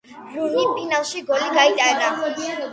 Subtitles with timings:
[0.37, 2.13] რუნიმ ფინალში გოლი გაიტანა.